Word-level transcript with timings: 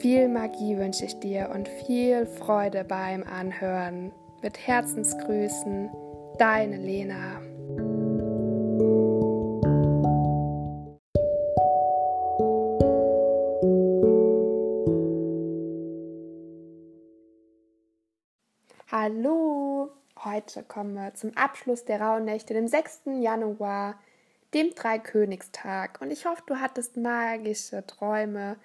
Viel 0.00 0.28
Magie 0.28 0.76
wünsche 0.78 1.06
ich 1.06 1.18
dir 1.18 1.50
und 1.52 1.68
viel 1.68 2.24
Freude 2.24 2.84
beim 2.84 3.24
Anhören. 3.24 4.12
Mit 4.42 4.56
Herzensgrüßen, 4.56 5.90
deine 6.38 6.76
Lena. 6.76 7.40
Hallo! 18.92 19.90
Heute 20.22 20.62
kommen 20.62 20.94
wir 20.94 21.14
zum 21.14 21.36
Abschluss 21.36 21.84
der 21.84 22.00
Rauhnächte, 22.00 22.54
dem 22.54 22.68
6. 22.68 23.00
Januar, 23.18 23.98
dem 24.54 24.72
Dreikönigstag. 24.76 26.00
Und 26.00 26.12
ich 26.12 26.24
hoffe, 26.24 26.44
du 26.46 26.60
hattest 26.60 26.96
magische 26.96 27.84
Träume 27.84 28.58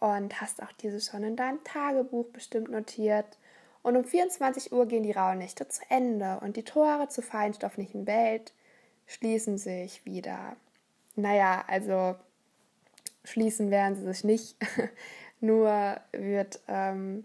und 0.00 0.40
hast 0.40 0.62
auch 0.62 0.72
diese 0.72 1.00
schon 1.00 1.22
in 1.24 1.36
deinem 1.36 1.62
Tagebuch 1.64 2.26
bestimmt 2.30 2.70
notiert. 2.70 3.38
Und 3.82 3.96
um 3.96 4.04
24 4.04 4.72
Uhr 4.72 4.86
gehen 4.86 5.02
die 5.02 5.12
Rauhnächte 5.12 5.68
zu 5.68 5.82
Ende 5.88 6.40
und 6.40 6.56
die 6.56 6.64
Tore 6.64 7.08
zur 7.08 7.24
feinstofflichen 7.24 8.06
Welt 8.06 8.52
schließen 9.06 9.58
sich 9.58 10.04
wieder. 10.04 10.56
Naja, 11.16 11.64
also 11.66 12.16
schließen 13.24 13.70
werden 13.70 13.96
sie 13.96 14.04
sich 14.06 14.24
nicht, 14.24 14.56
nur 15.40 16.00
wird 16.12 16.60
ähm, 16.68 17.24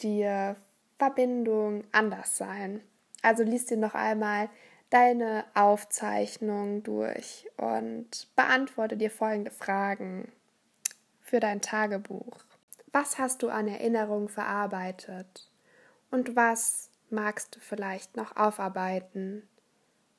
die 0.00 0.54
Verbindung 0.98 1.84
anders 1.92 2.36
sein. 2.36 2.80
Also 3.22 3.42
liest 3.42 3.70
dir 3.70 3.76
noch 3.76 3.94
einmal 3.94 4.48
deine 4.90 5.44
Aufzeichnung 5.54 6.82
durch 6.82 7.46
und 7.56 8.28
beantworte 8.36 8.96
dir 8.96 9.10
folgende 9.10 9.50
Fragen 9.50 10.32
für 11.28 11.40
dein 11.40 11.60
Tagebuch. 11.60 12.38
Was 12.90 13.18
hast 13.18 13.42
du 13.42 13.50
an 13.50 13.68
Erinnerungen 13.68 14.30
verarbeitet? 14.30 15.50
Und 16.10 16.36
was 16.36 16.88
magst 17.10 17.54
du 17.54 17.60
vielleicht 17.60 18.16
noch 18.16 18.34
aufarbeiten? 18.36 19.46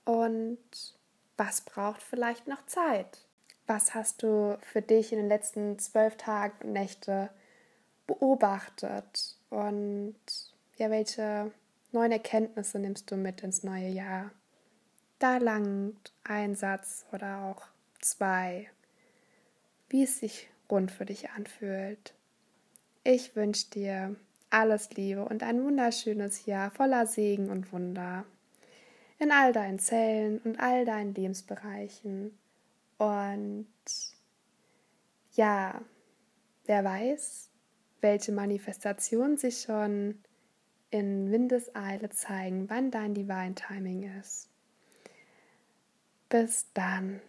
Und 0.05 0.59
was 1.35 1.61
braucht 1.61 2.03
vielleicht 2.03 2.47
noch 2.47 2.63
Zeit? 2.67 3.25
Was 3.65 3.95
hast 3.95 4.21
du 4.21 4.59
für 4.61 4.83
dich 4.83 5.11
in 5.11 5.17
den 5.17 5.27
letzten 5.27 5.79
zwölf 5.79 6.15
Tagen 6.15 6.53
und 6.63 6.73
Nächte 6.73 7.31
beobachtet? 8.05 9.35
Und 9.49 10.15
ja, 10.77 10.91
welche 10.91 11.51
neuen 11.91 12.11
Erkenntnisse 12.11 12.77
nimmst 12.77 13.09
du 13.09 13.15
mit 13.15 13.41
ins 13.41 13.63
neue 13.63 13.89
Jahr? 13.89 14.29
Da 15.17 15.37
langt 15.37 16.13
ein 16.23 16.55
Satz 16.55 17.07
oder 17.11 17.45
auch 17.45 17.63
zwei, 17.99 18.69
wie 19.89 20.03
es 20.03 20.19
sich 20.19 20.49
rund 20.69 20.91
für 20.91 21.05
dich 21.05 21.29
anfühlt. 21.31 22.13
Ich 23.03 23.35
wünsche 23.35 23.69
dir 23.69 24.15
alles 24.49 24.91
Liebe 24.91 25.25
und 25.25 25.43
ein 25.43 25.63
wunderschönes 25.63 26.45
Jahr 26.45 26.71
voller 26.71 27.05
Segen 27.05 27.49
und 27.49 27.71
Wunder 27.71 28.25
in 29.19 29.31
all 29.31 29.51
deinen 29.51 29.79
Zellen 29.79 30.39
und 30.39 30.59
all 30.59 30.85
deinen 30.85 31.13
Lebensbereichen. 31.13 32.37
Und 32.97 33.67
ja, 35.33 35.81
wer 36.65 36.83
weiß, 36.83 37.49
welche 38.01 38.31
Manifestationen 38.31 39.37
sich 39.37 39.61
schon 39.61 40.23
in 40.89 41.31
Windeseile 41.31 42.09
zeigen, 42.09 42.69
wann 42.69 42.91
dein 42.91 43.13
Divine 43.13 43.55
Timing 43.55 44.19
ist. 44.19 44.49
Bis 46.29 46.71
dann. 46.73 47.21